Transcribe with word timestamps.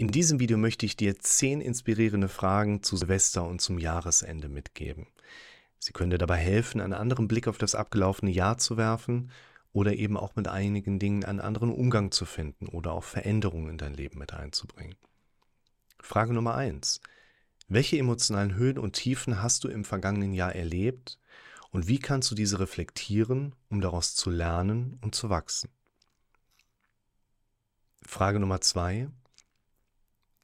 In 0.00 0.08
diesem 0.08 0.40
Video 0.40 0.56
möchte 0.56 0.86
ich 0.86 0.96
dir 0.96 1.18
zehn 1.18 1.60
inspirierende 1.60 2.30
Fragen 2.30 2.82
zu 2.82 2.96
Silvester 2.96 3.44
und 3.44 3.60
zum 3.60 3.78
Jahresende 3.78 4.48
mitgeben. 4.48 5.06
Sie 5.78 5.92
können 5.92 6.08
dir 6.08 6.16
dabei 6.16 6.38
helfen, 6.38 6.80
einen 6.80 6.94
anderen 6.94 7.28
Blick 7.28 7.46
auf 7.46 7.58
das 7.58 7.74
abgelaufene 7.74 8.30
Jahr 8.30 8.56
zu 8.56 8.78
werfen 8.78 9.30
oder 9.74 9.92
eben 9.92 10.16
auch 10.16 10.36
mit 10.36 10.48
einigen 10.48 10.98
Dingen 10.98 11.26
einen 11.26 11.38
anderen 11.38 11.70
Umgang 11.70 12.12
zu 12.12 12.24
finden 12.24 12.66
oder 12.66 12.92
auch 12.92 13.04
Veränderungen 13.04 13.68
in 13.68 13.76
dein 13.76 13.92
Leben 13.92 14.18
mit 14.18 14.32
einzubringen. 14.32 14.96
Frage 15.98 16.32
Nummer 16.32 16.54
eins: 16.54 17.02
Welche 17.68 17.98
emotionalen 17.98 18.54
Höhen 18.54 18.78
und 18.78 18.94
Tiefen 18.94 19.42
hast 19.42 19.64
du 19.64 19.68
im 19.68 19.84
vergangenen 19.84 20.32
Jahr 20.32 20.54
erlebt 20.54 21.18
und 21.72 21.88
wie 21.88 21.98
kannst 21.98 22.30
du 22.30 22.34
diese 22.34 22.58
reflektieren, 22.58 23.54
um 23.68 23.82
daraus 23.82 24.14
zu 24.14 24.30
lernen 24.30 24.98
und 25.02 25.14
zu 25.14 25.28
wachsen? 25.28 25.68
Frage 28.00 28.40
Nummer 28.40 28.62
zwei. 28.62 29.10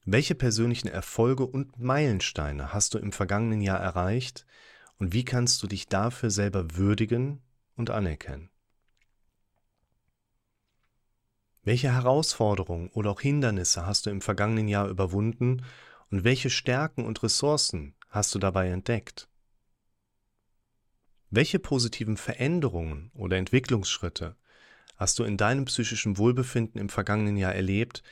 Welche 0.08 0.36
persönlichen 0.36 0.86
Erfolge 0.86 1.44
und 1.44 1.80
Meilensteine 1.80 2.72
hast 2.72 2.94
du 2.94 2.98
im 2.98 3.10
vergangenen 3.10 3.60
Jahr 3.60 3.80
erreicht 3.80 4.46
und 4.98 5.12
wie 5.12 5.24
kannst 5.24 5.60
du 5.64 5.66
dich 5.66 5.88
dafür 5.88 6.30
selber 6.30 6.76
würdigen 6.76 7.42
und 7.74 7.90
anerkennen? 7.90 8.48
Welche 11.64 11.92
Herausforderungen 11.92 12.88
oder 12.90 13.10
auch 13.10 13.20
Hindernisse 13.20 13.84
hast 13.84 14.06
du 14.06 14.10
im 14.10 14.20
vergangenen 14.20 14.68
Jahr 14.68 14.88
überwunden 14.88 15.64
und 16.12 16.22
welche 16.22 16.50
Stärken 16.50 17.04
und 17.04 17.24
Ressourcen 17.24 17.96
hast 18.08 18.32
du 18.32 18.38
dabei 18.38 18.68
entdeckt? 18.68 19.28
Welche 21.30 21.58
positiven 21.58 22.16
Veränderungen 22.16 23.10
oder 23.12 23.38
Entwicklungsschritte 23.38 24.36
hast 24.94 25.18
du 25.18 25.24
in 25.24 25.36
deinem 25.36 25.64
psychischen 25.64 26.16
Wohlbefinden 26.16 26.80
im 26.80 26.90
vergangenen 26.90 27.36
Jahr 27.36 27.56
erlebt 27.56 28.04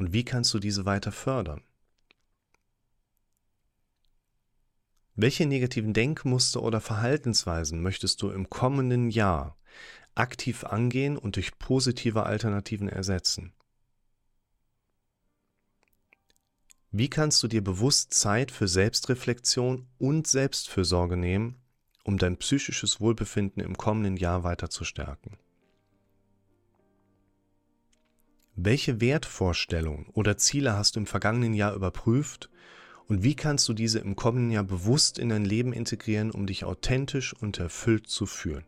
und 0.00 0.14
wie 0.14 0.24
kannst 0.24 0.54
du 0.54 0.58
diese 0.58 0.86
weiter 0.86 1.12
fördern? 1.12 1.62
Welche 5.14 5.44
negativen 5.44 5.92
Denkmuster 5.92 6.62
oder 6.62 6.80
Verhaltensweisen 6.80 7.82
möchtest 7.82 8.22
du 8.22 8.30
im 8.30 8.48
kommenden 8.48 9.10
Jahr 9.10 9.58
aktiv 10.14 10.64
angehen 10.64 11.18
und 11.18 11.36
durch 11.36 11.58
positive 11.58 12.24
Alternativen 12.24 12.88
ersetzen? 12.88 13.52
Wie 16.90 17.10
kannst 17.10 17.42
du 17.42 17.48
dir 17.48 17.62
bewusst 17.62 18.14
Zeit 18.14 18.50
für 18.50 18.68
Selbstreflexion 18.68 19.86
und 19.98 20.26
Selbstfürsorge 20.26 21.18
nehmen, 21.18 21.60
um 22.04 22.16
dein 22.16 22.38
psychisches 22.38 23.02
Wohlbefinden 23.02 23.62
im 23.62 23.76
kommenden 23.76 24.16
Jahr 24.16 24.44
weiter 24.44 24.70
zu 24.70 24.84
stärken? 24.84 25.36
Welche 28.62 29.00
Wertvorstellungen 29.00 30.10
oder 30.12 30.36
Ziele 30.36 30.76
hast 30.76 30.94
du 30.94 31.00
im 31.00 31.06
vergangenen 31.06 31.54
Jahr 31.54 31.74
überprüft 31.74 32.50
und 33.08 33.22
wie 33.22 33.34
kannst 33.34 33.66
du 33.70 33.72
diese 33.72 34.00
im 34.00 34.16
kommenden 34.16 34.50
Jahr 34.50 34.64
bewusst 34.64 35.18
in 35.18 35.30
dein 35.30 35.46
Leben 35.46 35.72
integrieren, 35.72 36.30
um 36.30 36.46
dich 36.46 36.64
authentisch 36.64 37.32
und 37.32 37.58
erfüllt 37.58 38.08
zu 38.08 38.26
fühlen? 38.26 38.66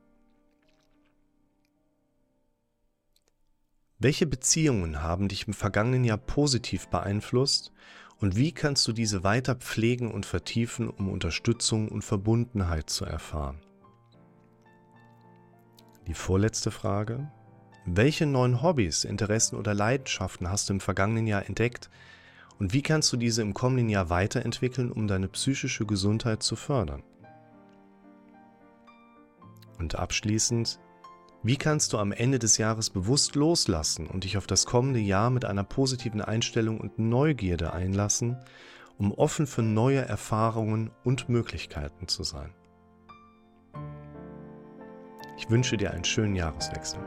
Welche 3.99 4.27
Beziehungen 4.27 5.03
haben 5.03 5.29
dich 5.29 5.47
im 5.47 5.53
vergangenen 5.53 6.05
Jahr 6.05 6.17
positiv 6.17 6.89
beeinflusst 6.89 7.71
und 8.17 8.35
wie 8.35 8.53
kannst 8.53 8.89
du 8.89 8.95
diese 8.95 9.25
weiter 9.25 9.57
pflegen 9.57 10.11
und 10.11 10.25
vertiefen, 10.25 10.89
um 10.89 11.11
Unterstützung 11.11 11.91
und 11.91 12.01
Verbundenheit 12.01 12.89
zu 12.89 13.05
erfahren? 13.05 13.61
Die 16.07 16.15
vorletzte 16.15 16.71
Frage. 16.71 17.31
Welche 17.85 18.27
neuen 18.27 18.63
Hobbys, 18.63 19.05
Interessen 19.05 19.57
oder 19.57 19.75
Leidenschaften 19.75 20.49
hast 20.49 20.69
du 20.69 20.75
im 20.75 20.81
vergangenen 20.81 21.27
Jahr 21.27 21.47
entdeckt 21.47 21.91
und 22.61 22.73
wie 22.73 22.83
kannst 22.83 23.13
du 23.13 23.17
diese 23.17 23.43
im 23.43 23.55
kommenden 23.55 23.89
Jahr 23.89 24.09
weiterentwickeln, 24.09 24.93
um 24.93 25.09
deine 25.09 25.27
psychische 25.27 25.85
Gesundheit 25.85 26.45
zu 26.45 26.55
fördern? 26.55 27.03
Und 29.81 29.97
abschließend, 29.97 30.79
wie 31.43 31.57
kannst 31.57 31.93
du 31.93 31.99
am 31.99 32.13
Ende 32.13 32.39
des 32.39 32.57
Jahres 32.57 32.89
bewusst 32.91 33.35
loslassen 33.35 34.07
und 34.07 34.23
dich 34.23 34.39
auf 34.39 34.47
das 34.47 34.65
kommende 34.65 35.01
Jahr 35.01 35.31
mit 35.31 35.45
einer 35.45 35.65
positiven 35.65 36.21
Einstellung 36.21 36.81
und 36.81 37.01
Neugierde 37.01 37.73
einlassen, 37.73 38.37
um 38.97 39.11
offen 39.11 39.49
für 39.49 39.63
neue 39.63 40.03
Erfahrungen 40.03 40.93
und 41.03 41.29
Möglichkeiten 41.29 42.07
zu 42.07 42.23
sein? 42.23 42.55
Ich 45.37 45.51
wünsche 45.51 45.77
dir 45.77 45.91
einen 45.91 46.05
schönen 46.05 46.37
Jahreswechsel. 46.37 47.01